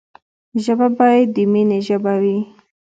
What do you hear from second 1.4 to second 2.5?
ميني ژبه وي.